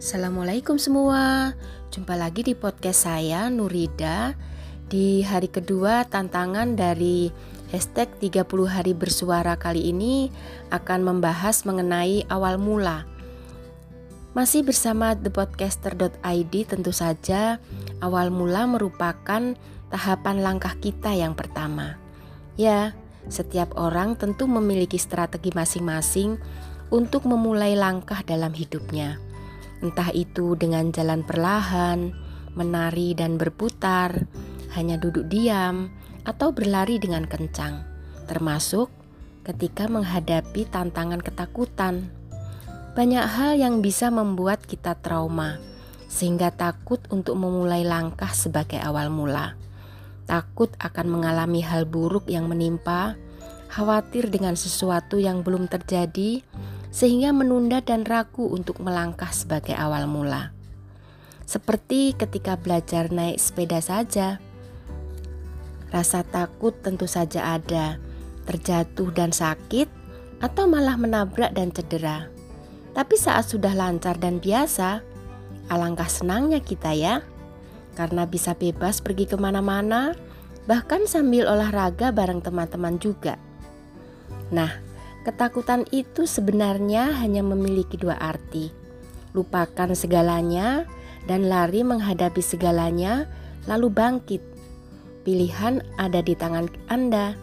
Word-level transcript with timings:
Assalamualaikum 0.00 0.80
semua. 0.80 1.52
Jumpa 1.92 2.16
lagi 2.16 2.40
di 2.40 2.56
podcast 2.56 3.04
saya 3.04 3.52
Nurida. 3.52 4.32
Di 4.88 5.20
hari 5.20 5.52
kedua 5.52 6.08
tantangan 6.08 6.72
dari 6.72 7.28
hashtag 7.68 8.08
30 8.16 8.48
hari 8.64 8.96
bersuara 8.96 9.60
kali 9.60 9.92
ini 9.92 10.32
Akan 10.72 11.04
membahas 11.04 11.68
mengenai 11.68 12.24
awal 12.32 12.56
mula. 12.56 13.04
Masih 14.32 14.64
bersama 14.64 15.12
thepodcaster.id 15.12 16.54
tentu 16.64 16.96
saja 16.96 17.60
Awal 18.00 18.32
mula 18.32 18.64
merupakan 18.64 19.52
tahapan 19.92 20.36
langkah 20.40 20.80
kita 20.80 21.12
yang 21.12 21.36
pertama. 21.36 22.00
Ya, 22.56 22.96
setiap 23.28 23.76
orang 23.76 24.16
tentu 24.16 24.48
memiliki 24.48 24.96
strategi 24.96 25.52
masing-masing 25.52 26.40
untuk 26.88 27.28
memulai 27.28 27.76
langkah 27.76 28.24
dalam 28.24 28.56
hidupnya 28.56 29.20
entah 29.80 30.12
itu 30.12 30.56
dengan 30.56 30.92
jalan 30.92 31.24
perlahan, 31.24 32.12
menari 32.54 33.16
dan 33.16 33.40
berputar, 33.40 34.28
hanya 34.76 35.00
duduk 35.00 35.26
diam, 35.28 35.90
atau 36.24 36.52
berlari 36.52 37.00
dengan 37.00 37.24
kencang, 37.24 37.82
termasuk 38.28 38.92
ketika 39.42 39.88
menghadapi 39.88 40.68
tantangan 40.68 41.24
ketakutan. 41.24 42.12
Banyak 42.92 43.24
hal 43.24 43.52
yang 43.56 43.80
bisa 43.80 44.12
membuat 44.12 44.66
kita 44.66 44.98
trauma, 44.98 45.56
sehingga 46.10 46.50
takut 46.50 47.00
untuk 47.08 47.38
memulai 47.38 47.86
langkah 47.86 48.30
sebagai 48.34 48.82
awal 48.82 49.08
mula. 49.08 49.54
Takut 50.26 50.70
akan 50.78 51.06
mengalami 51.10 51.62
hal 51.62 51.86
buruk 51.86 52.26
yang 52.30 52.46
menimpa, 52.50 53.14
khawatir 53.70 54.30
dengan 54.30 54.58
sesuatu 54.58 55.18
yang 55.22 55.46
belum 55.46 55.70
terjadi, 55.70 56.42
sehingga 56.90 57.30
menunda 57.30 57.78
dan 57.82 58.02
ragu 58.02 58.50
untuk 58.50 58.82
melangkah 58.82 59.30
sebagai 59.30 59.74
awal 59.78 60.10
mula. 60.10 60.50
Seperti 61.46 62.14
ketika 62.14 62.54
belajar 62.54 63.10
naik 63.10 63.38
sepeda 63.42 63.82
saja, 63.82 64.38
rasa 65.90 66.22
takut 66.22 66.74
tentu 66.82 67.10
saja 67.10 67.58
ada, 67.58 67.98
terjatuh 68.46 69.10
dan 69.10 69.34
sakit, 69.34 69.90
atau 70.38 70.70
malah 70.70 70.94
menabrak 70.94 71.50
dan 71.54 71.74
cedera. 71.74 72.30
Tapi 72.94 73.14
saat 73.14 73.46
sudah 73.50 73.74
lancar 73.74 74.18
dan 74.18 74.42
biasa, 74.42 75.02
alangkah 75.70 76.10
senangnya 76.10 76.58
kita 76.58 76.94
ya, 76.94 77.22
karena 77.94 78.26
bisa 78.26 78.54
bebas 78.54 79.02
pergi 79.02 79.30
ke 79.30 79.38
mana-mana, 79.38 80.14
bahkan 80.66 81.06
sambil 81.06 81.46
olahraga 81.46 82.10
bareng 82.10 82.42
teman-teman 82.42 82.98
juga. 82.98 83.38
Nah, 84.50 84.89
Ketakutan 85.20 85.84
itu 85.92 86.24
sebenarnya 86.24 87.12
hanya 87.20 87.44
memiliki 87.44 88.00
dua 88.00 88.16
arti: 88.16 88.72
lupakan 89.36 89.92
segalanya 89.92 90.88
dan 91.28 91.52
lari 91.52 91.84
menghadapi 91.84 92.40
segalanya, 92.40 93.28
lalu 93.68 93.92
bangkit. 93.92 94.40
Pilihan 95.20 95.84
ada 96.00 96.24
di 96.24 96.32
tangan 96.32 96.72
Anda. 96.88 97.36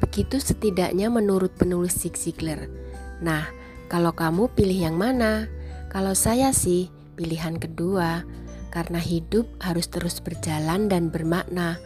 Begitu 0.00 0.40
setidaknya 0.40 1.12
menurut 1.12 1.52
penulis 1.52 2.00
Zig 2.00 2.16
Ziglar. 2.16 2.72
Nah, 3.20 3.44
kalau 3.92 4.16
kamu 4.16 4.48
pilih 4.56 4.88
yang 4.88 4.96
mana? 4.96 5.44
Kalau 5.92 6.16
saya 6.16 6.56
sih 6.56 6.88
pilihan 7.14 7.60
kedua, 7.60 8.24
karena 8.72 8.98
hidup 8.98 9.46
harus 9.60 9.92
terus 9.92 10.18
berjalan 10.24 10.88
dan 10.88 11.12
bermakna. 11.12 11.76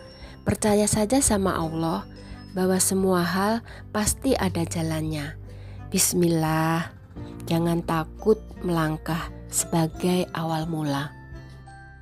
Percaya 0.46 0.86
saja 0.88 1.20
sama 1.20 1.58
Allah 1.58 2.08
bahwa 2.52 2.78
semua 2.80 3.24
hal 3.24 3.60
pasti 3.92 4.36
ada 4.36 4.64
jalannya. 4.64 5.36
Bismillah, 5.88 6.92
jangan 7.48 7.80
takut 7.84 8.40
melangkah 8.60 9.32
sebagai 9.48 10.28
awal 10.36 10.68
mula. 10.68 11.12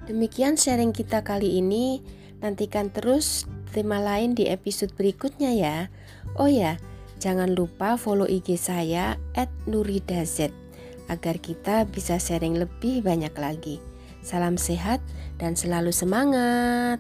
Demikian 0.07 0.55
sharing 0.55 0.95
kita 0.95 1.23
kali 1.23 1.59
ini. 1.59 2.03
Nantikan 2.43 2.93
terus 2.93 3.49
tema 3.75 3.99
lain 3.99 4.37
di 4.37 4.47
episode 4.47 4.93
berikutnya 4.95 5.51
ya. 5.56 5.77
Oh 6.39 6.47
ya, 6.47 6.79
jangan 7.19 7.56
lupa 7.56 7.99
follow 7.99 8.29
IG 8.29 8.61
saya 8.61 9.19
@nuridaz 9.67 10.47
agar 11.06 11.39
kita 11.39 11.87
bisa 11.89 12.19
sharing 12.19 12.59
lebih 12.59 13.03
banyak 13.03 13.33
lagi. 13.39 13.79
Salam 14.27 14.59
sehat 14.59 14.99
dan 15.39 15.55
selalu 15.55 15.95
semangat. 15.95 16.99